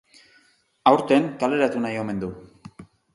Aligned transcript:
Aurten 0.91 1.27
kaleratu 1.43 1.83
nahi 1.83 1.99
omen 2.05 2.23
du. 2.25 2.31